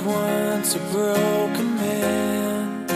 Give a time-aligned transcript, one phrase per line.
[0.00, 2.86] once a broken man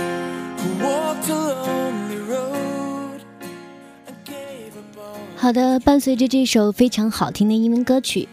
[0.81, 3.21] walk a lonely road
[4.06, 5.19] a gave up all.
[5.37, 8.29] 好的，伴随着这首非常好听的英文歌曲，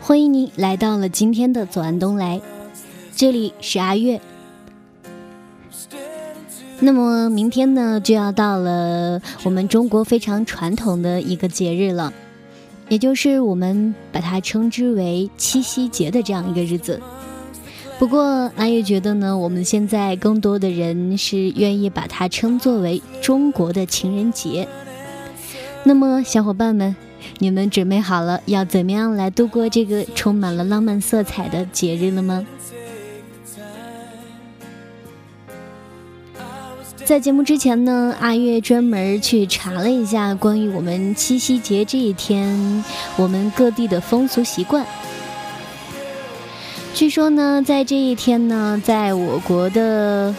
[0.00, 2.40] 欢迎您来到了今天的左岸东来，
[3.14, 4.20] 这里是阿月。
[6.80, 12.12] 那么明天呢，就要到了我们中国非常传统的一个节日了，
[12.88, 17.00] 也就是我们把它称之为七夕节的这样一个日子。
[17.98, 24.68] 不过阿月觉得呢，我们现在更多的人是愿意把它称作为中国的情人节。
[25.82, 26.94] 那么小伙伴们，
[27.38, 32.46] 你们准备好了要怎么样来度过这个充满了浪漫色彩的节日了吗？
[37.04, 42.84] 在节目之前呢，阿月专门去查了一下关于我们七夕节这一天
[43.16, 44.86] 我们各地的风俗习惯。
[46.98, 50.34] 据说呢，在这一天呢，在我国的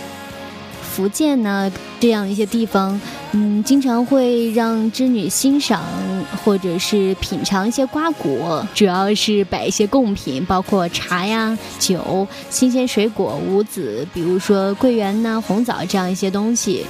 [0.81, 1.71] 福建呢
[2.02, 2.99] 这样一些地方，
[3.31, 5.81] 嗯，经常会让织女欣赏
[6.43, 16.85] 或者是品尝一些瓜果，主要是摆一些贡品，包括茶呀、酒、新鲜水果、五子，比如说桂圆呐、红枣这样一些东西。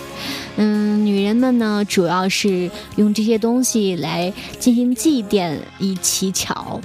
[0.55, 6.81] 嗯，女人们呢，主要是用这些东西来进行祭奠以乞巧。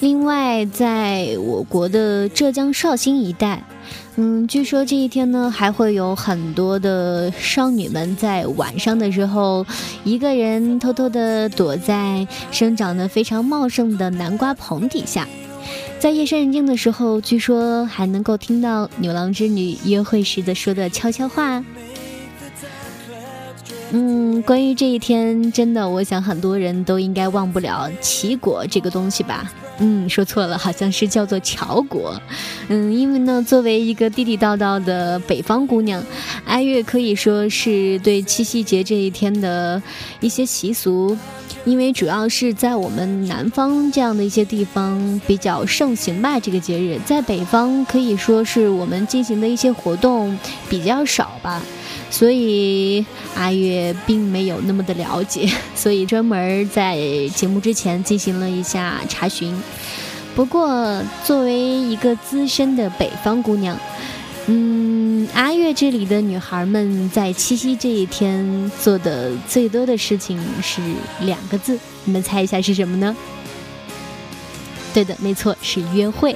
[0.00, 3.62] 另外，在我国的浙江绍兴一带，
[4.16, 9.66] 嗯，据说这一天呢，还会有很多的少女们在晚上的时候，
[10.02, 15.28] 一个人偷偷的躲在生长得非常茂盛的南瓜棚底下，
[15.98, 21.62] 在夜深人静的时候，据说还能够听到牛郎织女约会时的说的悄悄话。
[23.92, 29.52] 嗯，关于这一天，真的，我想很多人都应该忘不了奇果这个东西吧。
[29.82, 32.20] 嗯，说错了，好像是叫做乔国。
[32.68, 36.02] 嗯，因为呢，作为一个地地道道的北方姑娘，
[36.44, 39.82] 哀乐可以说是对七夕节这一天的
[40.20, 41.16] 一些习俗，
[41.64, 46.38] 因为主要是在我们南方这样的一些地方比较盛行吧。
[46.38, 50.38] 这个节日在北方可以说是我们进行的一些活动
[50.68, 51.62] 比较少吧。
[52.10, 53.04] 所以
[53.36, 56.96] 阿月并没有那么的了解， 所以专门在
[57.34, 59.56] 节目之前进行了一下查询。
[60.34, 63.76] 不过，作为一个资深的北方姑娘，
[64.52, 70.82] 嗯，阿月这里的女孩们在七夕这一天做的最多的事情是
[71.20, 73.14] 两个字，你们猜一下是什么呢？
[74.92, 76.34] 对的，没错，是约会。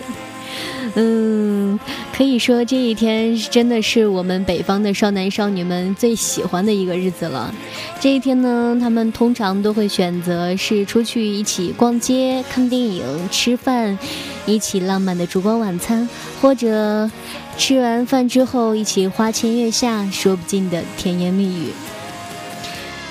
[0.96, 1.78] 嗯，
[2.16, 7.52] 可以说这一天真的是我们北方的少男少女们最喜欢的一个日子了。
[8.00, 13.98] 这一天呢，他们通常都会选择是出去一起逛街、看电影、吃饭，
[14.46, 16.08] 一起浪漫的烛光晚餐，
[16.40, 17.10] 或者
[17.56, 21.72] 吃完饭之后一起花前月下，说不尽的甜言蜜语。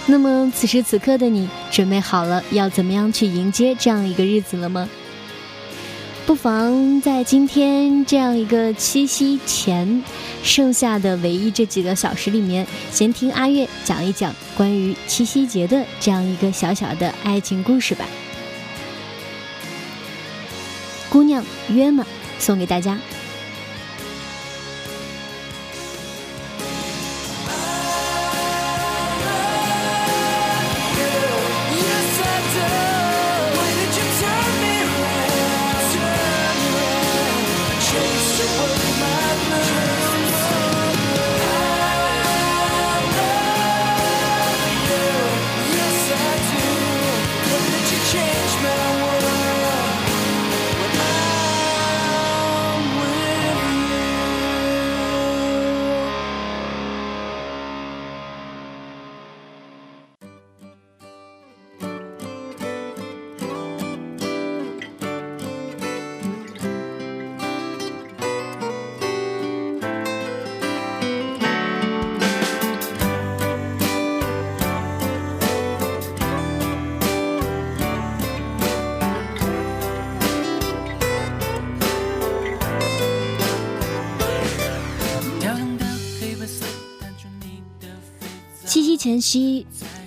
[0.05, 4.87] 那么此时此刻的你，准备好了要怎么样去迎接这样一个日子了吗？
[6.25, 10.01] 不妨在今天这样一个七夕前
[10.41, 18.05] 剩下的唯一这几个小时里面，先听阿月讲一讲关于七夕节的这样一个小小的爱情故事吧。
[21.09, 22.05] 姑娘约吗？
[22.39, 22.97] 送给大家。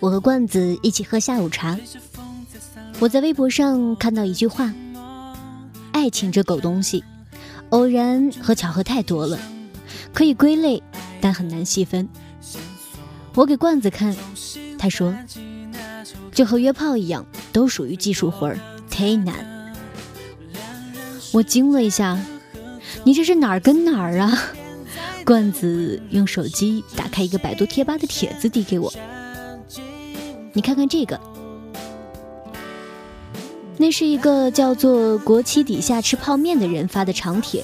[0.06, 1.76] 我和罐子一起喝下午茶。
[3.00, 4.72] 我在微博上看到一句话
[5.90, 7.02] ：“爱情这狗东西，
[7.70, 9.36] 偶然和巧合太多了，
[10.14, 10.80] 可以归类，
[11.20, 12.08] 但很难细分。”
[13.34, 14.16] 我给罐子看，
[14.78, 15.12] 他说
[16.30, 19.74] ：“就和约炮一样，都属于技术活儿，忒难。”
[21.34, 22.16] 我惊了一下，
[23.02, 24.32] 你这是哪儿跟哪儿啊？
[25.24, 28.94] 罐子用手机打开一个百度贴吧的帖子递给我，
[30.56, 31.20] 你看看这个，
[33.76, 37.62] 那是一个叫做“国旗底下吃泡面”的人发的长帖，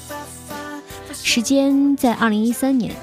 [1.11, 2.95] 时间在二零一三年。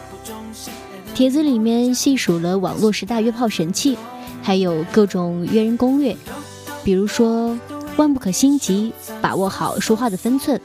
[1.16, 3.98] 帖子里面细数了网络十大约炮神器，
[4.44, 6.16] 还有各种约人攻略，
[6.84, 7.58] 比如说
[7.98, 10.62] 万不可心急，把握好说话的分寸，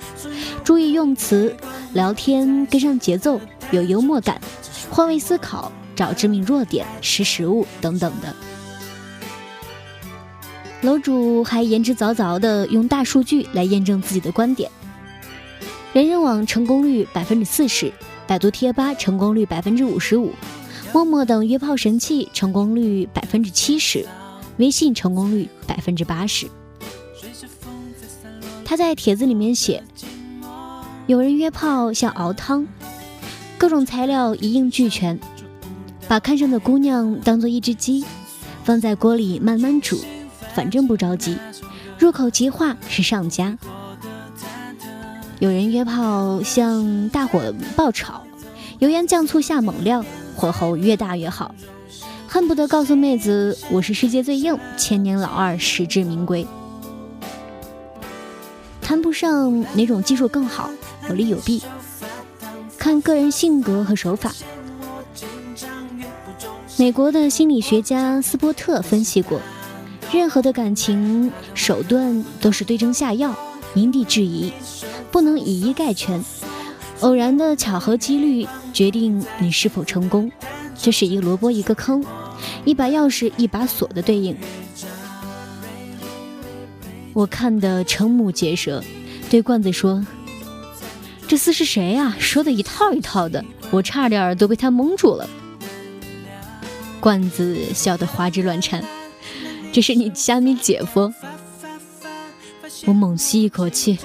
[0.63, 1.57] 注意用词，
[1.95, 3.41] 聊天跟上节奏。
[3.71, 4.39] 有幽默感，
[4.91, 8.37] 换位思考，找致命弱点，识时务等等的。
[10.85, 14.71] 楼主还言之凿凿的用大数据来验证自己的观点：
[15.95, 17.91] 人人网成功率百分之四十，
[18.27, 20.31] 百度贴吧成功率百分之五十五，
[20.93, 24.07] 陌陌等约炮神器成功率百分之七十，
[24.59, 26.47] 微信成功率百分之八十。
[28.63, 29.83] 他在帖子里面写：
[31.07, 32.67] 有人约炮像熬汤。
[33.57, 35.19] 各种材料一应俱全，
[36.07, 38.05] 把看上的姑娘当做一只鸡，
[38.65, 39.99] 放在锅里慢慢煮，
[40.55, 41.37] 反正不着急。
[41.99, 43.57] 入口即化是上佳。
[45.41, 48.23] 有人约炮像大火爆炒，
[48.79, 50.05] 油盐酱醋下猛料，
[50.37, 51.55] 火候越大越好，
[52.29, 56.47] 恨不得告诉妹子我是世界最硬，千年老二，实至名归。
[58.81, 60.71] 谈不上哪种技术更好，
[61.09, 61.63] 有利有弊。
[62.79, 64.31] 看个人性格和手法。
[66.77, 69.41] 美国的心理学家斯波特分析过，
[70.15, 73.37] 任何的感情手段都是对症下药，
[73.75, 74.53] 因地制宜，
[75.11, 76.23] 不能以一概全。
[77.01, 80.31] 偶然的巧合几率决定你是否成功，
[80.79, 82.05] 这是一个萝卜一个坑，
[82.65, 84.37] 一把钥匙一把锁的对应。
[87.13, 88.81] 我看得瞠目结舌，
[89.29, 90.07] 对罐子说。
[91.27, 92.15] 这厮是谁呀？
[92.21, 95.29] 说的一套一套的，我差点都被他蒙住了。
[97.01, 98.85] 罐子笑得花枝乱颤。
[99.75, 101.13] 这是你虾米姐夫？
[102.87, 103.99] 我猛吸一口气。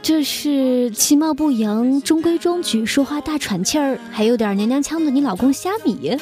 [0.00, 6.16] 这是其貌不扬、中规中矩、说话大喘气儿，还有点娘娘腔的你老公虾米。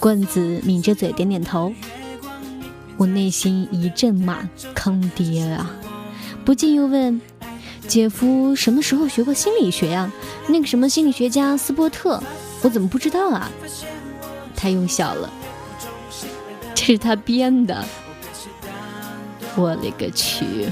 [0.00, 1.72] 罐子抿着嘴点点头。
[2.96, 5.70] 我内心一阵骂：坑爹啊！
[6.44, 7.20] 不禁又问
[7.86, 10.10] ：“姐夫什么时候学过心理学呀？
[10.48, 12.20] 那个什么心理学家斯波特，
[12.62, 13.48] 我怎么不知道啊？”
[14.64, 15.30] 他又笑了
[16.74, 17.84] ：“这是他编的。”
[19.56, 20.70] 我勒个去！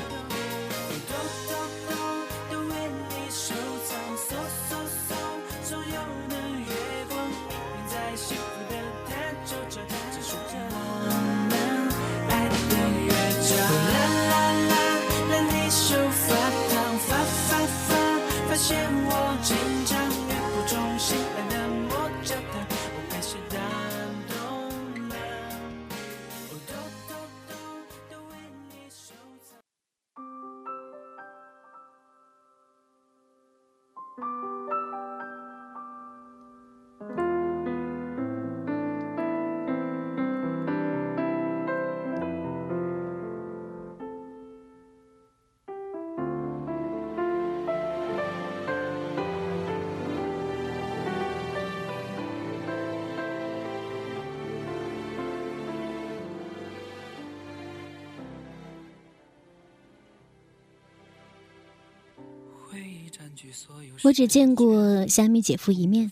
[64.03, 66.11] 我只见过虾米姐夫一面，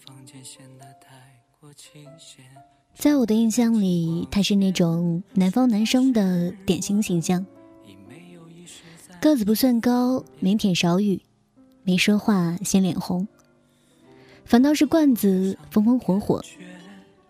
[2.94, 7.44] 在我的印象里，他是那种南方男生的典型形象，
[9.20, 11.20] 个子不算高，腼腆少语，
[11.82, 13.26] 没说话先脸红，
[14.44, 16.42] 反倒是罐子风风火火。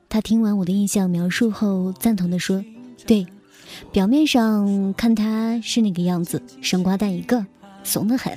[0.09, 2.65] 他听完我的印象描述后，赞同的说
[3.07, 3.27] ：“对，
[3.93, 7.47] 表面上看他是那个样子，生瓜蛋一个，
[7.85, 8.37] 怂得很。”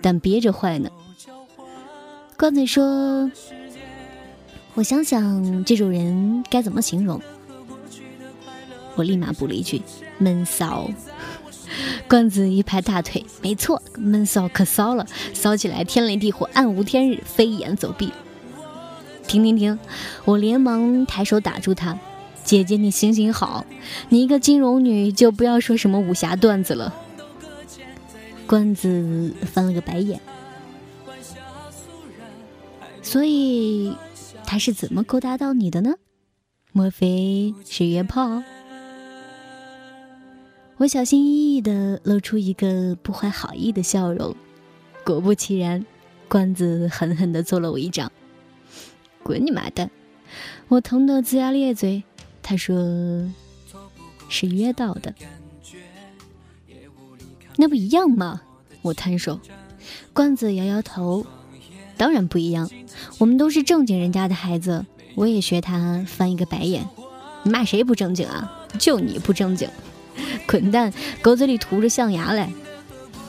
[0.00, 0.90] 但憋着坏呢。
[2.36, 3.30] 罐子说
[4.74, 7.20] ：“我想想，这种人该怎么形容？”
[8.96, 9.82] 我立马补了一句
[10.18, 10.90] ：“闷骚。”
[12.08, 18.12] 罐子一拍大腿：“没错，闷骚可骚了，骚起来天雷地火，暗无天日，飞檐走壁。”
[19.28, 19.78] 停停停！
[20.24, 21.96] 我连忙抬手打住他
[22.42, 23.64] ：“姐姐，你行行好，
[24.08, 26.92] 你一个金融女，就不要说什么武侠段子了。”
[28.50, 30.18] 罐子翻了个白眼，
[33.00, 33.96] 所以
[34.44, 35.94] 他是怎么勾搭到你的呢？
[36.72, 38.42] 莫非是约炮？
[40.78, 44.34] 我小心翼翼地露出一个不怀好意的笑容，
[45.04, 45.86] 果不其然，
[46.28, 48.10] 罐子狠狠地揍了我一掌。
[49.22, 49.88] 滚你妈的！
[50.66, 52.02] 我疼得龇牙咧嘴。
[52.42, 52.74] 他说
[54.28, 55.14] 是约到的，
[57.60, 58.40] 那不一样吗？
[58.80, 59.38] 我摊手。
[60.14, 61.26] 罐子摇摇头，
[61.98, 62.70] 当然不一样。
[63.18, 64.86] 我们都是正经人家的孩子。
[65.14, 66.88] 我也学他翻一个白眼。
[67.42, 68.50] 你骂谁不正经啊？
[68.78, 69.68] 就你不正经。
[70.46, 70.90] 滚蛋！
[71.20, 72.50] 狗嘴里吐着象牙来，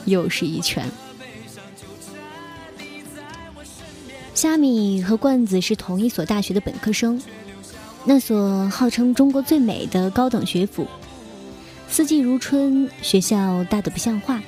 [0.06, 0.86] 又是一拳。
[4.34, 7.20] 虾米和罐子是同一所大学的本科生，
[8.06, 10.86] 那所号称中国最美的高等学府，
[11.92, 14.40] 四季如春，学校大得不像话。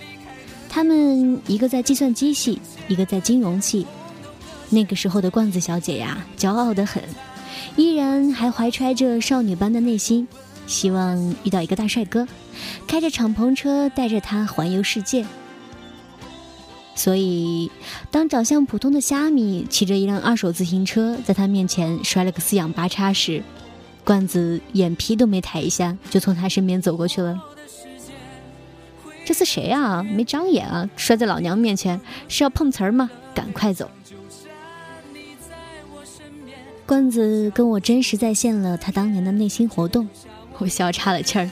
[0.67, 2.59] 他们一个在计算机系，
[2.89, 3.87] 一个在金融系。
[4.71, 7.03] 那个时候的罐子小姐呀，骄傲得很，
[7.77, 10.27] 依然还怀揣着少女般的内心。
[10.67, 12.27] 希望遇到一个大帅哥，
[12.87, 15.27] 开着敞篷车带着他环游世界。
[16.95, 17.71] 所以，
[18.11, 23.43] 当长相普通的虾米骑着一辆二手自行车在他面前摔了个四仰八叉时，
[24.04, 27.40] 罐子眼皮都没抬一下就从他身边走过去了。
[29.25, 30.02] 这是谁啊？
[30.02, 30.88] 没长眼啊！
[30.96, 33.11] 摔在老娘面前是要碰瓷儿吗？
[33.34, 33.90] 赶快走！
[36.84, 40.06] 罐子跟我真实再现了他当年的内心活动。
[40.58, 41.50] 我笑岔了气儿，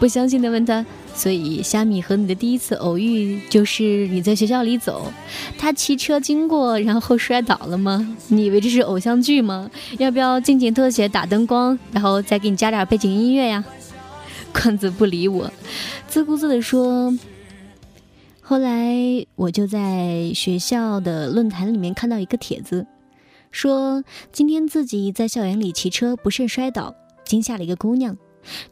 [0.00, 5.12] 不相信的问他：“所以虾米和你的第一次偶遇就是你在学校里走，
[5.56, 8.16] 他骑车经过，然后摔倒了吗？
[8.28, 9.70] 你以为这是偶像剧吗？
[9.98, 13.64] 要不要近景特写打灯光，然后再给你加点背景音乐呀？”
[14.52, 15.50] 罐子不理我，
[16.08, 17.16] 自顾自地说
[18.40, 18.94] ：“后来
[19.36, 22.86] 我就在学校的论坛里面看到一个帖子，
[23.50, 26.94] 说今天自己在校园里骑车不慎摔倒，
[27.24, 28.16] 惊吓了一个姑娘。”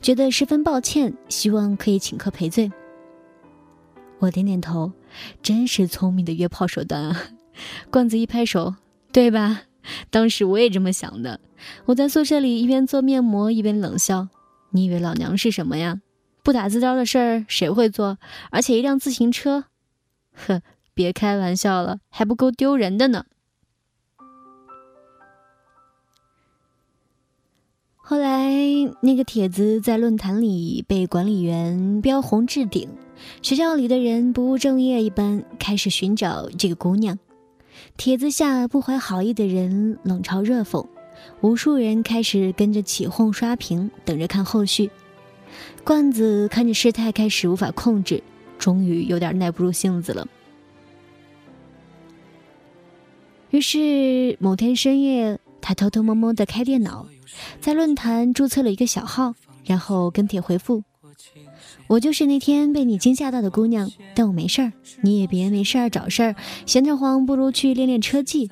[0.00, 2.70] 觉得十分抱歉，希望可以请客赔罪。
[4.18, 4.92] 我点点头，
[5.42, 7.22] 真是聪明的约炮手段啊！
[7.90, 8.74] 罐子一拍手，
[9.12, 9.62] 对吧？
[10.10, 11.40] 当时我也这么想的。
[11.86, 14.28] 我在宿舍里一边做面膜一边冷笑
[14.70, 16.00] ：“你以为老娘是什么呀？
[16.44, 18.18] 不打自招的事儿谁会做？
[18.50, 19.64] 而且一辆自行车，
[20.34, 20.62] 呵，
[20.94, 23.24] 别开玩笑了，还不够丢人的呢。”
[28.04, 28.50] 后来，
[29.00, 32.88] 那个帖子在论坛里被管理员标红置顶，
[33.42, 37.16] 学校里的人不务正业一般开始寻找这个姑娘。
[37.96, 40.84] 帖子下不怀好意的人冷嘲热讽，
[41.42, 44.90] 无数人开始跟着起哄刷屏，等着看后续。
[45.84, 48.20] 罐子看着事态开始无法控制，
[48.58, 50.26] 终于有点耐不住性子了。
[53.50, 57.06] 于是某天深夜，他偷偷摸摸的开电脑。
[57.60, 59.34] 在论坛注册了一个小号，
[59.64, 60.82] 然后跟帖回复
[61.88, 64.72] ：“我就是那天被你惊吓到的姑娘，但我没事儿，
[65.02, 66.36] 你也别没事儿找事儿，
[66.66, 68.50] 闲得慌不如去练练车技。”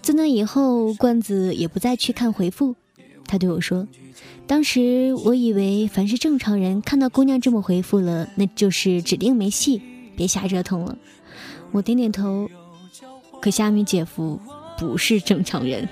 [0.00, 2.76] 自那以后，罐子也不再去看回复。
[3.26, 3.88] 他对我说
[4.46, 9.82] ：“当时我以为凡是正常人看到姑娘这么回复了，那就是指定没戏，
[10.16, 10.96] 别瞎折腾了。”
[11.72, 12.48] 我点点头。
[13.40, 14.40] 可虾米姐夫
[14.78, 15.88] 不是正常人，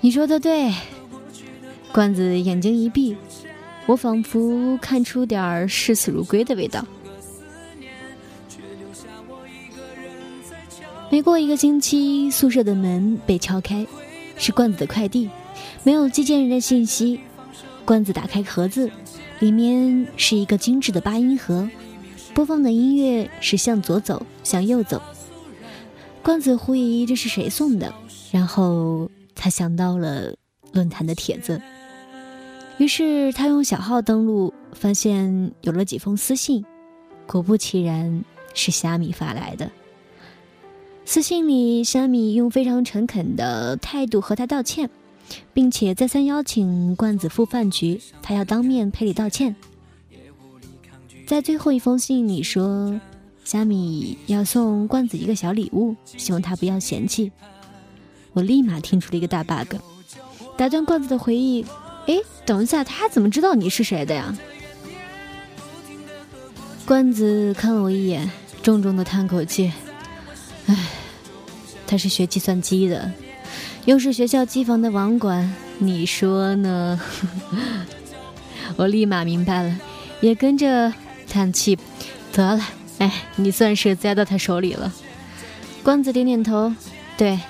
[0.00, 0.72] 你说的对。
[1.92, 3.16] 罐子眼睛一闭，
[3.86, 6.84] 我仿佛看出点儿视死如归的味道。
[11.08, 13.86] 没过一个星期，宿舍的门被敲开，
[14.36, 15.30] 是罐子的快递，
[15.84, 17.20] 没有寄件人的信息。
[17.84, 18.90] 罐子打开盒子，
[19.38, 21.68] 里面是一个精致的八音盒。
[22.34, 25.00] 播放的音乐是向左走，向右走。
[26.20, 27.94] 罐子狐疑这是谁送的，
[28.32, 30.34] 然后他想到了
[30.72, 31.62] 论坛的帖子，
[32.78, 36.64] 于是他用小号登录，发现有了几封私信，
[37.26, 39.70] 果不其然是虾米发来的。
[41.04, 44.90] 私信里，虾米用非常诚恳的态度和他道歉，
[45.52, 49.54] 并且再三邀请罐子赴饭局，他要当面赔礼道歉。
[51.26, 53.00] 在最后一封信里说，
[53.44, 57.32] 虾米要送罐子一个小礼物，希望他不要嫌弃。
[58.34, 59.76] 我立马听出了一个大 bug，
[60.56, 61.64] 打断罐子的回忆。
[62.06, 64.36] 哎，等一下，他怎么知道你是谁的呀？
[66.84, 68.30] 罐子看了我一眼，
[68.62, 69.72] 重重的叹口气。
[70.66, 70.76] 唉，
[71.86, 73.10] 他是学计算机的，
[73.86, 77.00] 又是学校机房的网管，你说呢？
[78.76, 79.80] 我立马明白了，
[80.20, 80.92] 也跟着。
[81.34, 81.76] 叹气，
[82.32, 82.64] 得了，
[82.98, 84.92] 哎，你算是栽到他手里了。
[85.82, 86.72] 光子点点头，
[87.18, 87.40] 对，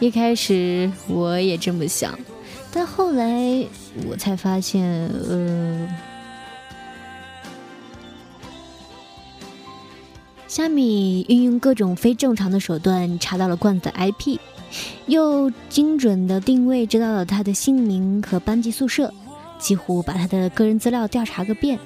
[0.00, 2.18] 一开始我也这么想，
[2.70, 3.64] 但后来
[4.06, 5.88] 我才发现，呃，
[10.46, 14.38] 虾米运用各种非正常的手段查到了罐子的 IP，
[15.06, 19.12] 又精准的定位知道了他的姓名和班级宿舍，
[19.58, 21.78] 几乎把他的个人资料调查个遍。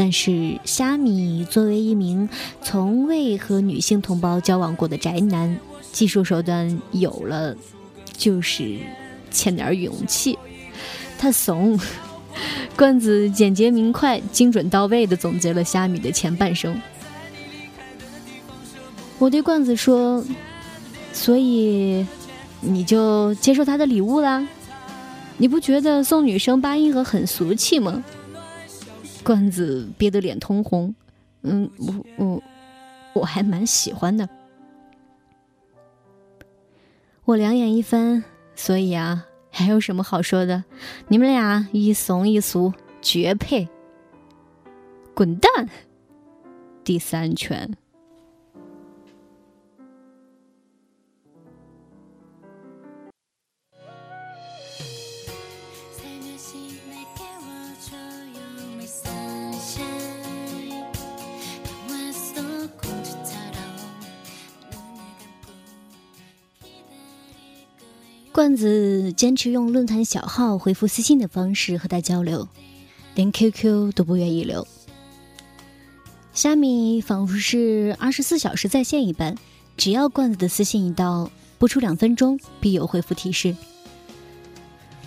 [0.00, 2.28] 但是虾米作为一名
[2.62, 5.58] 从未和女性同胞交往过的宅男，
[5.90, 7.56] 技术手段有了，
[8.16, 8.78] 就是
[9.28, 10.38] 欠点勇气。
[11.18, 11.76] 他怂。
[12.76, 16.80] 罐子简洁明快、精准到位地总结了虾米的前半生。
[19.18, 20.24] 我对罐子说
[21.12, 22.06] ：“所以
[22.60, 24.46] 你就接受他的礼物啦？
[25.38, 28.04] 你不觉得送女生八音盒很俗气吗？”
[29.24, 30.94] 罐子憋得脸通红，
[31.42, 32.42] 嗯，我我
[33.14, 34.28] 我还蛮喜欢的。
[37.24, 40.64] 我两眼一翻，所以啊，还有什么好说的？
[41.08, 42.72] 你们俩一怂一俗，
[43.02, 43.68] 绝配！
[45.14, 45.68] 滚蛋！
[46.84, 47.76] 第三拳。
[68.38, 72.46] 罐子坚持用论坛小号回复私信的方式和他交流，
[73.16, 74.64] 连 QQ 都不愿意留。
[76.32, 79.34] 虾米仿佛是二十四小时在线一般，
[79.76, 83.56] 只要罐子的私信一到，不出两分钟必有回复提示。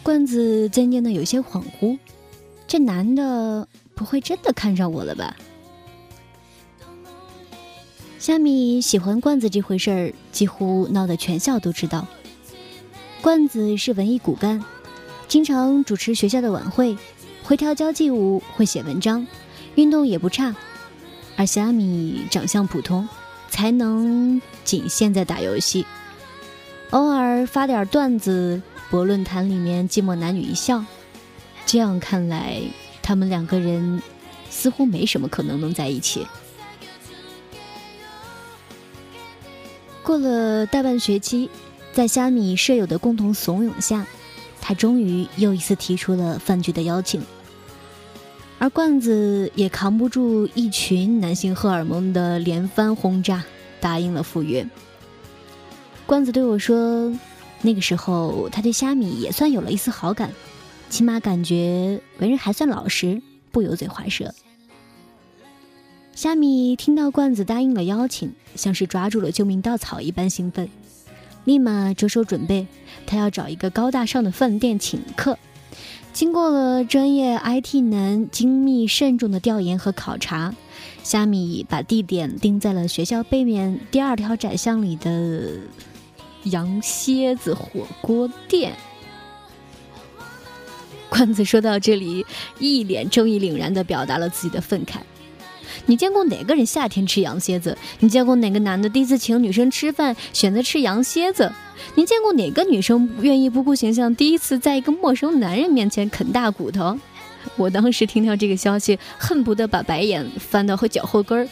[0.03, 1.97] 罐子渐渐的有些恍惚，
[2.67, 5.37] 这男的不会真的看上我了吧？
[8.19, 12.05] 虾米喜欢罐子这回事儿，几乎闹得全校都知道。
[13.21, 14.63] 罐子是文艺骨干，
[15.27, 16.97] 经常主持学校的晚会，
[17.43, 19.27] 会跳交际舞，会写文章，
[19.75, 20.55] 运动也不差。
[21.37, 23.07] 而虾米长相普通，
[23.47, 25.85] 才能仅限在打游戏，
[26.89, 30.83] 偶尔发点段子，博论坛里面寂寞男女一笑。
[31.67, 32.59] 这样看来，
[33.03, 34.01] 他们两个人
[34.49, 36.25] 似乎没什么可能能在一起。
[40.01, 41.47] 过了大半学期。
[41.93, 44.05] 在虾米舍友的共同怂恿下，
[44.61, 47.21] 他终于又一次提出了饭局的邀请。
[48.59, 53.43] 而罐子也扛不住一群男性荷尔蒙的连番轰炸，
[53.79, 54.65] 答应了赴约。
[56.05, 57.11] 罐子对我说
[57.61, 60.31] ：“那个时候他对虾米也算有了一丝好感，
[60.89, 64.33] 起码感觉为人还算老实，不油嘴滑舌。”
[66.13, 70.69] 虾米听到罐子答应了邀请，像是抓住了救命稻草一般兴奋。
[71.45, 72.67] 立马着手准备，
[73.05, 75.37] 他要找一个高大上的饭店请客。
[76.13, 80.53] 经过了专业 IT 男精密慎重的调研和考察，
[81.03, 85.51] 虾米把地点定在了学校背面第二条窄巷里的
[86.43, 88.73] 羊蝎子火锅店。
[91.09, 92.25] 罐子说到这里，
[92.59, 94.97] 一脸正义凛然地表达了自己的愤慨。
[95.85, 97.77] 你见过哪个人夏天吃羊蝎子？
[97.99, 101.51] 你见过哪个男的第一次请女生吃饭选择吃羊蝎子？
[101.95, 106.97] 你见过哪个女生愿意不顾形象第一次在一个陌生男人面前啃大骨头？
[107.55, 111.47] 我当时听到这个消息，恨不得把白眼翻到和脚后跟儿。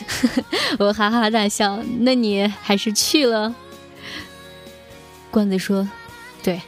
[0.78, 1.78] 我哈哈大笑。
[2.00, 3.54] 那你还是去了？
[5.30, 5.88] 罐子说
[6.42, 6.60] ：“对，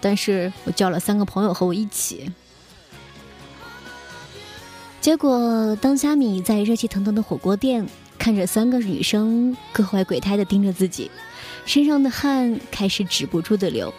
[0.00, 2.30] 但是我叫了三个朋友和我一起。”
[5.02, 7.84] 结果，当虾米在热气腾腾的火锅店
[8.16, 11.10] 看着三个女生各怀鬼胎的盯着自己，
[11.66, 13.92] 身上的汗开始止不住的流。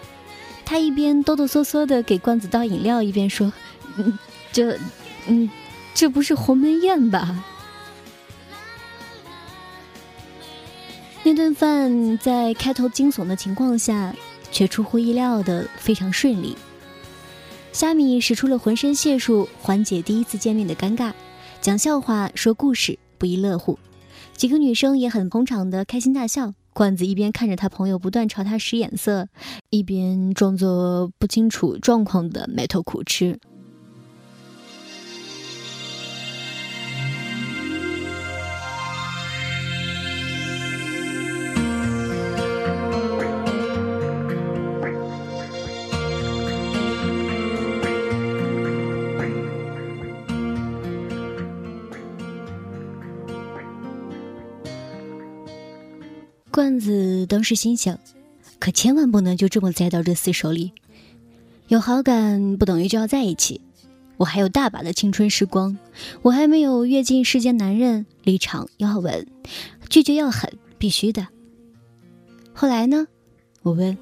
[0.64, 3.52] 他一边哆哆嗦嗦的给罐子倒饮料，一边说
[4.00, 4.18] ：“嗯，
[4.54, 4.80] 这，
[5.28, 5.50] 嗯，
[5.94, 7.44] 这不是鸿门宴吧？”
[11.24, 14.16] 那顿饭在开头惊悚的情况下，
[14.54, 16.56] 却出乎意料的非常顺利。
[17.74, 21.12] 虾米使出了浑身解数缓解第一次见面的尴尬，
[21.60, 23.80] 讲笑话、说故事，不亦乐乎。
[24.38, 26.54] 几个女生也很捧场的开心大笑。
[26.72, 29.28] 罐子一边看着他朋友不断朝他使眼色，
[29.72, 33.40] 一边装作不清楚状况的埋头苦吃。
[57.34, 58.00] 当时心想，
[58.60, 60.72] 可千万不能就这么栽到这厮手里。
[61.68, 63.60] 有好感不等于就要在一起，
[64.18, 65.76] 我还有大把的青春时光，
[66.22, 69.26] 我还没有阅尽世间男人，立场要稳，
[69.90, 71.28] 拒绝要狠，必须的。
[72.54, 73.08] 后来呢？
[73.64, 73.98] 我问。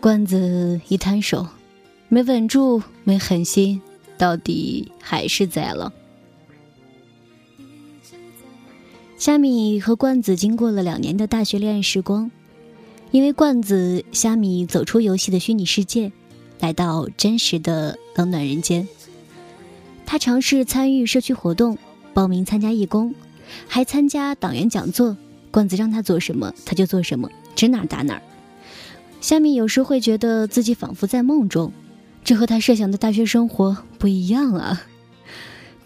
[0.00, 1.46] 罐子一摊手，
[2.08, 3.80] 没稳住，没狠心，
[4.18, 5.92] 到底还是栽了。
[9.18, 12.30] 虾米和罐子经过了两年的大学恋爱时光，
[13.10, 16.12] 因为罐子，虾米走出游戏的虚拟世界，
[16.60, 18.86] 来到真实的冷暖人间。
[20.04, 21.78] 他尝试参与社区活动，
[22.12, 23.14] 报名参加义工，
[23.66, 25.16] 还参加党员讲座。
[25.50, 28.20] 罐子让他做什么，他就做什么，指哪打哪。
[29.22, 31.72] 虾米有时会觉得自己仿佛在梦中，
[32.22, 34.82] 这和他设想的大学生活不一样啊。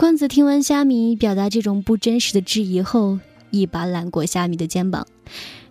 [0.00, 3.18] 罐子听完虾米表达这种不真实的质疑后，
[3.50, 5.06] 一把揽过虾米的肩膀，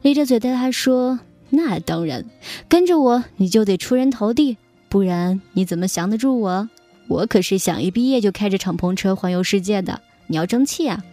[0.04, 2.24] 咧着嘴对他说：“那当然，
[2.68, 6.70] 跟着我你就得出人头地，不然你怎么降得住我？
[7.08, 11.04] 我可是想一毕业就开着敞篷车环游世界的，你要争气啊！”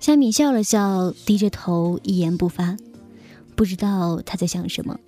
[0.00, 2.78] 虾米笑了笑，低着头一言不发，
[3.54, 4.98] 不知道他在想什么。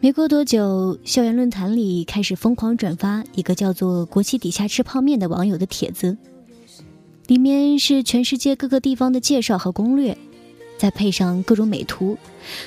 [0.00, 6.16] 没过多久，校园论坛里开始疯狂转发一个叫做“国旗底下吃泡面”的网友的帖子，
[7.26, 10.16] 里面是全世界各个地方的介绍和攻略，
[10.78, 12.16] 再配上各种美图，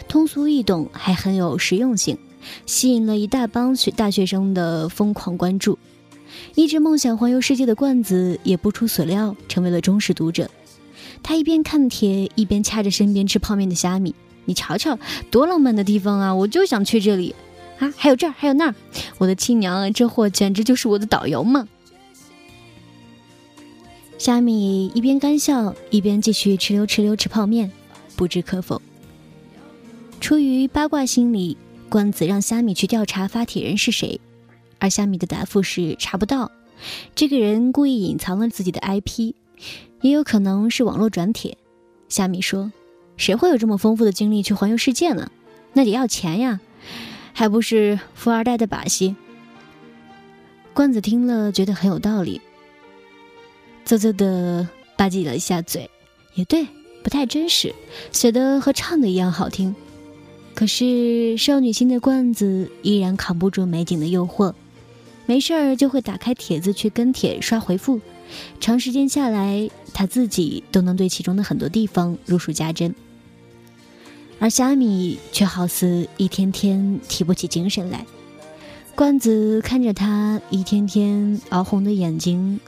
[0.09, 2.17] 通俗易懂，还很有实用性，
[2.65, 5.79] 吸引了一大帮学大学生的疯狂关注。
[6.55, 10.51] 一直梦想环游世界的罐子也不出所料成为了忠实读者，
[11.23, 14.13] 他一边看帖，一边掐着身边吃泡面的虾米。
[14.45, 14.97] 你瞧瞧，
[15.29, 16.33] 多浪漫的地方啊！
[16.33, 17.35] 我就想去这里，
[17.79, 18.75] 啊，还有这儿，还有那儿。
[19.17, 21.67] 我的亲娘啊，这货简直就是我的导游嘛！
[24.17, 27.71] 虾米一边干笑，一边继续哧溜哧溜吃泡面，
[28.15, 28.81] 不置可否。
[30.19, 31.57] 出于八卦心理，
[31.89, 34.19] 罐子让虾米去调查发帖人是谁，
[34.79, 36.51] 而虾米的答复是查不到。
[37.15, 39.33] 这个人故意隐藏了自己的 IP，
[40.01, 41.57] 也有可能是网络转帖。
[42.09, 42.71] 虾米说。
[43.17, 45.31] 谁会有这么丰富的精力去环游世界呢？
[45.73, 46.59] 那得要钱呀，
[47.33, 49.15] 还不是富二代的把戏。
[50.73, 52.41] 罐子听了觉得很有道理，
[53.85, 55.89] 啧啧的吧唧了一下嘴，
[56.33, 56.65] 也对，
[57.03, 57.75] 不太真实，
[58.11, 59.75] 写的和唱的一样好听。
[60.53, 64.53] 可是少女心的罐子依然扛不住美景的诱惑，
[65.25, 67.99] 没事儿就会打开帖子去跟帖刷回复，
[68.59, 72.93] 长时间下来，他自己都能对其中的很多地方如数家珍。
[74.39, 78.05] 而虾米却好似一天天提不起精神来。
[78.95, 82.59] 罐子看着他一天天熬红的眼睛，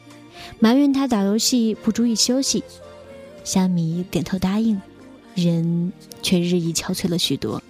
[0.59, 2.63] 埋怨他打游戏不注意休息。
[3.43, 4.81] 虾米点头答应，
[5.35, 7.61] 人却日益憔悴了许多。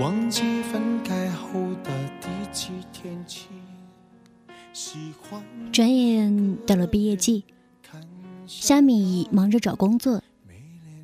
[0.00, 1.90] 忘记分开后的
[2.22, 3.48] 第几天起，
[5.70, 7.44] 转眼到了毕业季，
[8.46, 10.22] 虾米忙着找工作，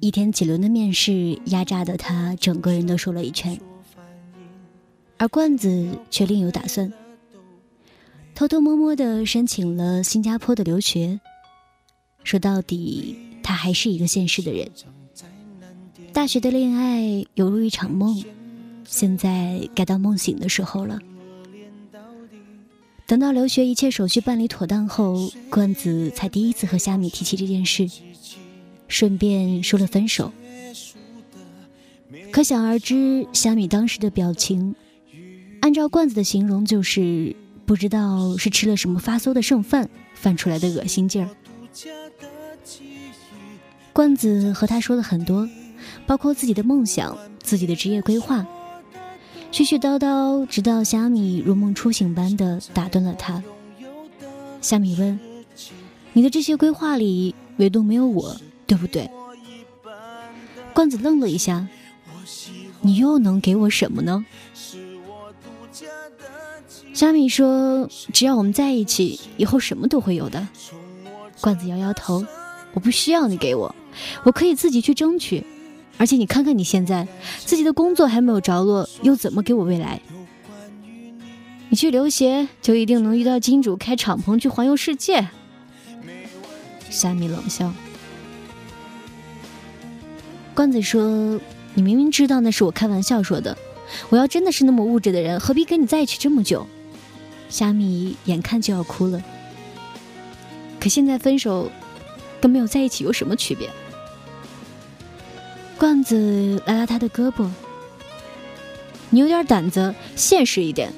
[0.00, 3.60] 一天几轮的面试压榨的他整个人都瘦了一圈，
[5.18, 6.90] 而罐子却另有打算，
[8.34, 11.20] 偷偷摸摸的申请了新加坡的留学。
[12.24, 14.70] 说到底，他还是一个现实的人，
[16.14, 18.24] 大学的恋爱犹如一场梦。
[18.86, 20.98] 现在该到梦醒的时候了。
[23.06, 27.88] 等到留学一切手续办理妥当后，罐子才第一次和虾米提起这件事，
[28.88, 30.32] 顺便说了分手。
[32.32, 34.74] 可想而知，虾米当时的表情，
[35.60, 41.30] 按照罐子的形容，就是不知道是吃了什么发馊的剩饭泛出来的恶心劲儿。
[43.92, 45.48] 罐子和他说了很多，
[46.06, 48.46] 包括自己的梦想、自己的职业规划，
[49.56, 53.42] 絮絮叨叨，直到虾米如梦初醒般的打断了他。
[54.60, 55.18] 虾米问
[56.12, 59.10] ：“你的这些规划里，唯独没有我，对不对？”
[60.74, 61.66] 罐子愣了一下
[62.84, 64.26] ：“你又能给我什么呢？”
[66.92, 70.46] 虾米说：“只要我们在一起，以后什么都会有的。”
[71.40, 72.22] 罐子摇摇头
[72.76, 73.74] ：“我不需要你给我，
[74.22, 75.46] 我可以自己去争取。
[75.98, 77.06] 而且你看看你现在，
[77.38, 80.00] 自己的工作还没有着落，又怎么给我未来？
[81.68, 85.28] 你去留学，就一定能遇到金主，开敞篷去环游世界？”
[86.90, 87.72] 虾米冷笑。
[90.54, 91.40] 罐子说
[91.74, 93.56] ：“你明明知道那是我开玩笑说的。
[94.08, 96.66] 我要真的是那么物质的人，何必跟你在一起这么久？”
[97.48, 99.22] 虾米眼看就要哭了，
[100.80, 101.70] 可现在分手
[102.40, 103.70] 跟没有在一起有什么区别？
[105.78, 107.48] 罐子拉拉他的胳膊，
[109.10, 110.90] 你有点胆子，现实一点。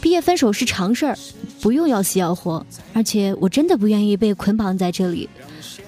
[0.00, 1.18] 毕业分手是常事儿，
[1.60, 2.64] 不用要死要活。
[2.92, 5.28] 而且我真的不愿意被捆绑在这里，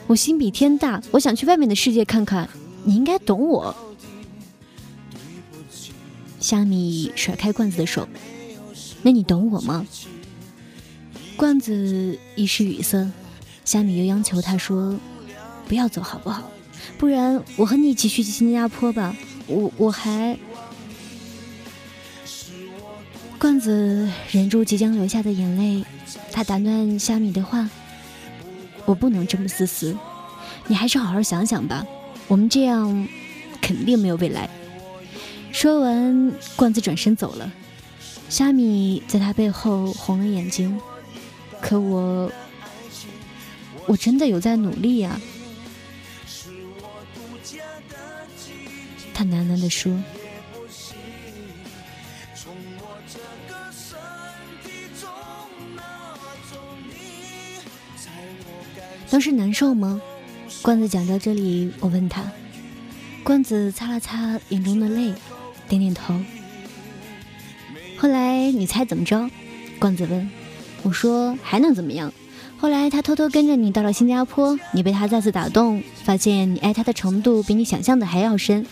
[0.06, 2.48] 我心比天大，我想去外面的世界看看。
[2.84, 3.76] 你应该懂我。
[6.40, 8.08] 虾米甩开罐子的手。
[9.02, 9.86] 那你懂我吗？
[11.36, 13.10] 罐子一时语塞，
[13.64, 14.98] 虾米又央求他说
[15.68, 16.50] ：“不要走好不好？
[16.96, 19.14] 不然我和你一起去新加坡吧。
[19.46, 20.38] 我我还……”
[23.38, 25.84] 罐子忍住即将流下的眼泪，
[26.32, 27.70] 他打断虾米的话
[28.84, 29.96] ：“我不能这么自私，
[30.66, 31.86] 你还是好好想想吧。
[32.26, 33.06] 我们这样
[33.60, 34.50] 肯定没有未来。”
[35.52, 37.50] 说完，罐子转身走了。
[38.28, 40.78] 虾米在他背后红了眼睛，
[41.60, 42.30] 可我，
[43.86, 45.18] 我真的有在努力呀。
[49.18, 49.92] 他喃喃地说
[59.10, 60.00] ：“当时难受吗？”
[60.62, 62.30] 罐子讲到这里，我问他。
[63.24, 65.12] 罐子擦了擦眼中的泪，
[65.68, 66.14] 点点头。
[67.96, 69.28] 后来你猜怎么着？
[69.80, 70.30] 罐子问。
[70.84, 72.12] 我说还能怎么样？
[72.60, 78.66] 后来他偷偷跟着你到了新加坡，你被他再次打动，发现你爱他的程度比你想象的还要深。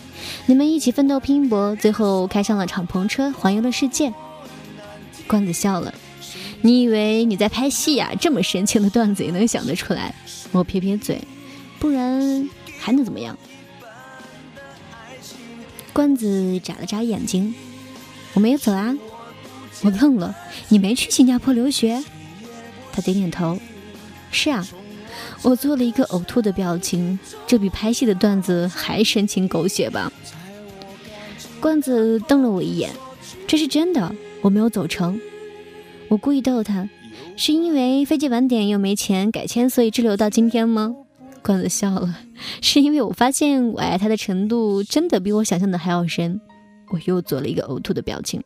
[0.45, 4.13] 你们一起奋斗拼搏，最后开上了敞篷车，环游了世界。
[5.25, 5.93] 罐子笑了。
[6.61, 8.11] 你以为你在拍戏呀？
[8.19, 10.13] 这么深情的段子也能想得出来？
[10.51, 11.21] 我撇撇嘴，
[11.79, 13.37] 不然还能怎么样？
[15.93, 17.55] 罐子眨了眨眼睛。
[18.33, 18.93] 我没有走啊。
[19.81, 20.35] 我愣了，
[20.67, 22.03] 你没去新加坡留学？
[22.91, 23.57] 他点点头。
[24.31, 24.67] 是啊，
[25.41, 30.11] 我做了一个呕吐的表情，这比拍戏的段子还深情狗血吧？
[31.59, 32.91] 罐子瞪了我一眼，
[33.47, 35.19] 这是真的，我没有走成。
[36.07, 36.87] 我故意逗他，
[37.35, 40.95] 是因为飞机晚点又没钱改签，所以滞留到今天吗？
[41.41, 42.19] 罐子笑了，
[42.61, 46.39] 是因为我发现我爱他的程度真的比我想象的还要深。
[46.89, 48.41] 我又做了一个呕吐的表情。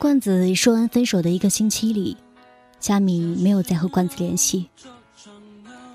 [0.00, 2.16] 罐子说完分手的一个星期里，
[2.80, 4.66] 虾米没有再和罐子联系。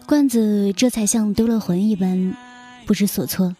[0.05, 2.37] 罐子这才像丢了魂一般，
[2.85, 3.55] 不知所措。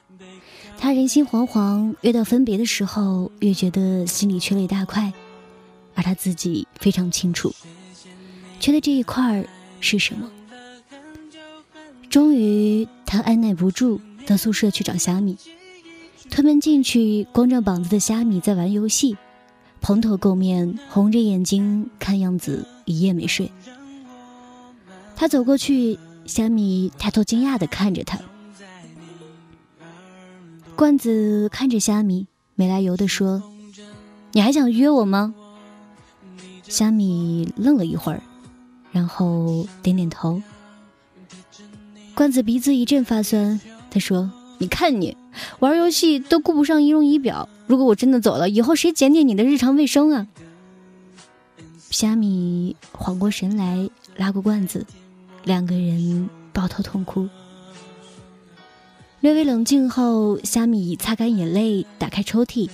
[0.77, 5.11] 他人心惶惶，越到分别的时候，越觉得心里缺了一大块，
[5.95, 7.51] 而他自己非常清楚，
[8.59, 9.43] 缺的这一块
[9.79, 10.29] 是什么。
[12.07, 15.35] 终于，他按耐不住，到宿舍去找虾米。
[16.29, 19.17] 推门进去，光着膀子的虾米在玩游戏，
[19.85, 23.51] 蓬头垢面，红着眼睛，看样子一夜没睡。
[25.15, 28.17] 他走过去，虾米抬头惊讶地看着他。
[30.75, 33.43] 罐子看着虾米，没来由地说
[34.33, 35.35] ：“你还想约我吗？”
[36.67, 38.23] 虾米愣了一会儿，
[38.91, 40.41] 然后点点头。
[42.15, 45.15] 罐子鼻子一阵发酸，他说：“你看你
[45.59, 50.27] 玩游戏都顾不上仪容仪表，如果我真的走了，以后谁检点你的日常卫生啊？”
[51.91, 54.85] 虾米缓过神来，拉过罐子，
[55.43, 57.29] 两个人抱头痛哭。
[59.21, 62.69] 略微冷静后，虾米擦干眼泪，打开抽屉，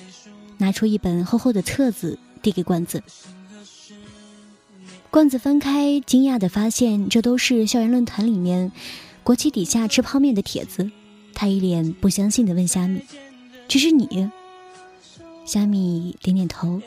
[0.58, 3.04] 拿出一本厚厚的册子，递给罐子。
[5.12, 8.72] 罐子翻开，惊讶地发现这都是校园论坛里面
[9.24, 10.90] 国旗底下吃泡面的帖子。
[11.42, 13.02] 他一脸不相信的问虾米
[13.68, 14.30] ：“这是你？”
[15.44, 16.80] 虾米点点头，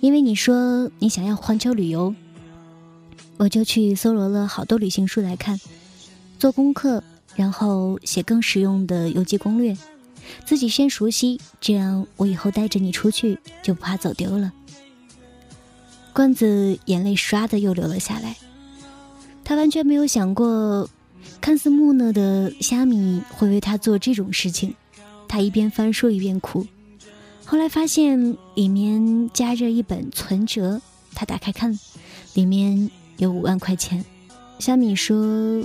[0.00, 2.14] 因为你说你想要环球旅游，
[3.38, 5.58] 我就去搜罗了好多旅行书来看，
[6.38, 7.02] 做功课，
[7.36, 9.74] 然后写更实用的游记攻略，
[10.44, 14.52] 自己先熟悉，这样我以后带着你出去就不怕走丢了。
[16.12, 18.36] 罐子眼泪唰的又流了下来，
[19.42, 20.90] 他完全没有想过，
[21.40, 24.74] 看似木讷的虾米会为他做这种事情，
[25.28, 26.66] 他一边翻书一边哭。
[27.44, 30.80] 后来发现里面夹着一本存折，
[31.14, 31.78] 他打开看，
[32.32, 34.02] 里面有五万块钱。
[34.58, 35.62] 虾米说：“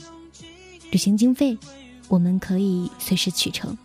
[0.92, 1.58] 旅行经费，
[2.10, 3.78] 我们可以随时取成。”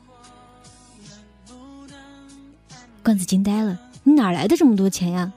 [3.04, 5.32] 罐子惊呆了：“你哪来的这么多钱呀？”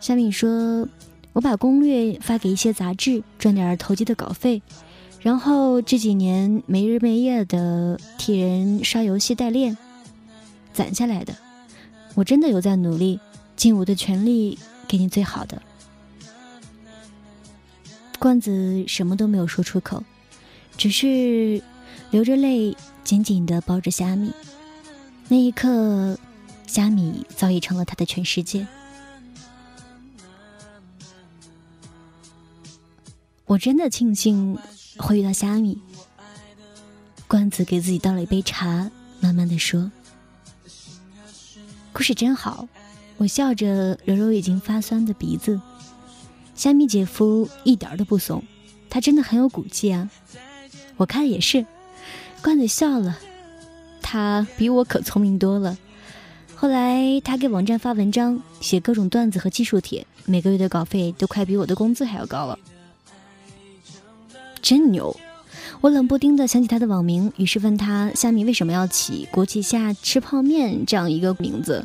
[0.00, 0.86] 虾米说
[1.32, 4.60] ：“我把攻略发给一些杂志，赚点投机的稿费，
[5.22, 9.78] 然后这几年没日没夜的替人刷游戏代练，
[10.74, 11.34] 攒下来的。”
[12.14, 13.18] 我真的有在努力，
[13.56, 15.62] 尽我的全力给你最好的。
[18.18, 20.04] 罐子什么都没有说出口，
[20.76, 21.62] 只是
[22.10, 24.30] 流着泪，紧紧的抱着虾米。
[25.28, 26.18] 那一刻，
[26.66, 28.66] 虾米早已成了他的全世界。
[33.46, 34.58] 我真的庆幸
[35.02, 35.78] 会遇到虾米。
[37.26, 39.90] 罐子给自己倒了一杯茶，慢慢的说。
[41.92, 42.68] 故事真好，
[43.16, 45.60] 我笑着揉揉已经发酸的鼻子。
[46.54, 48.42] 虾米姐夫一点都不怂，
[48.90, 50.10] 他真的很有骨气啊。
[50.96, 51.66] 我看也是。
[52.42, 53.18] 罐子笑了，
[54.02, 55.78] 他比我可聪明多了。
[56.54, 62.58] 后来他给网站发文章，写各种段子和技术帖，每个月的稿费都快比我的工资还要高了。
[64.62, 65.14] 真牛！
[65.80, 71.84] 我冷不丁的想起他的网名，于是问他：“虾米为什么要起国旗下吃泡面这样一个名字？”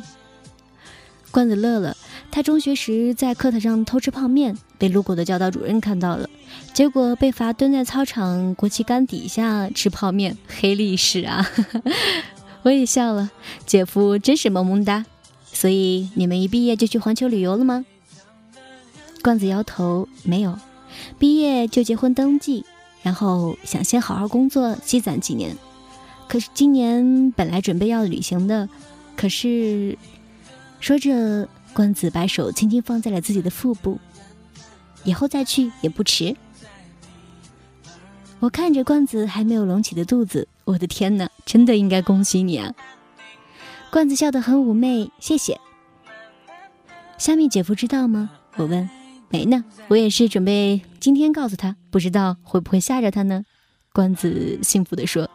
[1.30, 1.96] 罐子乐了。
[2.30, 6.28] 他中学时在课堂上偷吃泡面，被路过的教导主任看到了，
[6.72, 11.50] 结果被罚蹲在操场国旗杆底下吃泡面，黑历史啊！
[12.62, 13.30] 我也笑了。
[13.66, 15.04] 姐夫真是萌萌哒。
[15.50, 17.84] 所以你们一毕业就去环球旅游了吗？
[19.22, 20.56] 罐子摇头，没有，
[21.18, 22.64] 毕业就结婚登记。
[23.02, 25.56] 然后想先好好工作，积攒几年。
[26.28, 28.68] 可是今年本来准备要旅行的，
[29.16, 29.96] 可是
[30.80, 33.98] 说着，关子把手轻轻放在了自己的腹部。
[35.04, 36.36] 以后再去也不迟。
[38.40, 42.74] 我看着罐子还没有隆起的肚子，我的天哪，真的应该恭喜你啊！
[43.90, 45.58] 罐子笑得很妩媚，谢谢。
[47.16, 48.30] 虾米姐夫知道吗？
[48.56, 48.97] 我问。
[49.30, 53.44] 没呢，我也是准备今天告诉他，不知道会不会吓着他呢？
[53.92, 55.28] 关子幸福地说：“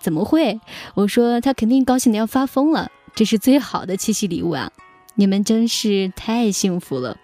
[0.00, 0.60] 怎么会？
[0.94, 4.70] 我说他肯定高兴的要发疯了，这是最好的七夕礼物啊！
[5.14, 7.16] 你们真是太幸福了。”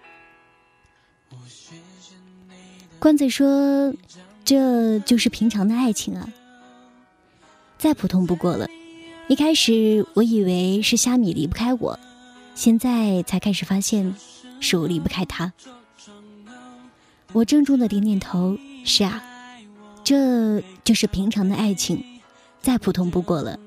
[2.97, 3.93] 关子说
[4.43, 6.27] ：“这就是平常的爱情啊，
[7.77, 8.67] 再普通不过了。
[9.27, 11.99] 一开始我以为是虾米离不开我，
[12.55, 14.15] 现在才开始发现
[14.59, 15.53] 是我离不开他。”
[17.31, 19.23] 我郑重的点点头，是啊，
[20.03, 22.03] 这就是平常的爱情，
[22.59, 23.59] 再普通不过了。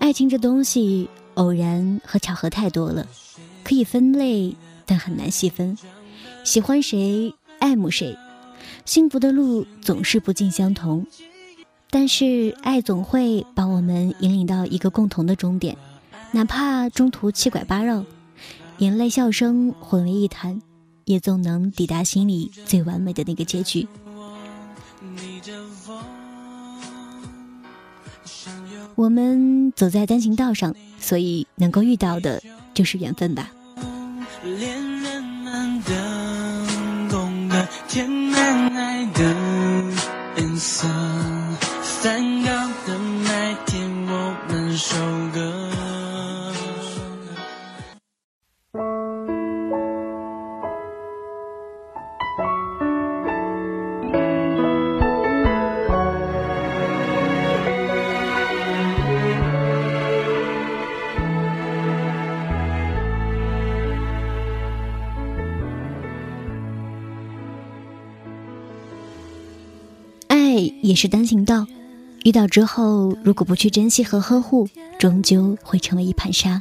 [0.00, 3.06] 爱情这东西，偶然和巧合太多了，
[3.62, 5.78] 可以分类，但很难细分。
[6.42, 8.18] 喜欢谁，爱慕谁，
[8.84, 11.06] 幸福的路总是不尽相同。
[11.88, 15.76] 但是爱总会把我们引领到一个共同的终点，
[16.32, 18.04] 哪怕中途七拐八绕，
[18.78, 20.60] 眼泪笑声混为一谈。
[21.06, 23.86] 也总能抵达心里最完美的那个结局。
[28.96, 32.42] 我们走在单行道上，所以能够遇到的
[32.74, 33.50] 就是缘分吧。
[34.44, 34.76] 也
[70.96, 71.66] 是单行道，
[72.24, 74.66] 遇到之后，如果不去珍惜和呵护，
[74.98, 76.60] 终究会成为一盘沙。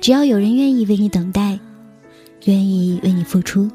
[0.00, 1.58] 只要有人愿意为你等待，
[2.44, 3.68] 愿意为你付出，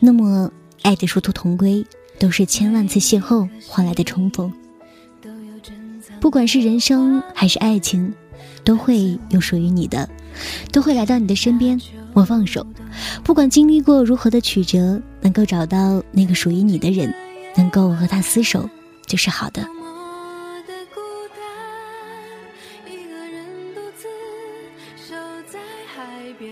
[0.00, 0.50] 那么
[0.82, 1.86] 爱的殊途同归，
[2.18, 4.52] 都是千万次邂逅换来的重逢。
[6.20, 8.12] 不管是人生还是爱情，
[8.64, 10.08] 都会有属于你的，
[10.72, 11.80] 都会来到你的身边。
[12.14, 12.66] 莫放手，
[13.22, 17.14] 不管经历过如何的曲折，能够找到那个属于你的人，
[17.56, 18.68] 能够和他厮守，
[19.08, 19.66] 就是好的。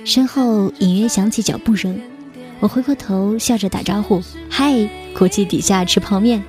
[0.05, 2.01] 身后隐约响起脚步声，
[2.59, 6.43] 我回过头笑着打招呼：“嗨！”国际底下吃泡面，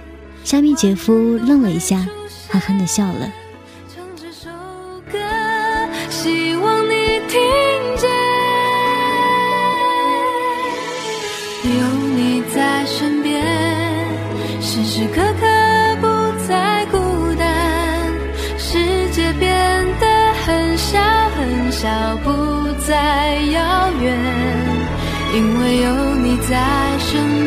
[0.44, 2.08] 虾米姐夫愣了一下，
[2.50, 3.32] 憨憨的笑了。
[25.34, 27.47] 因为有你在身边。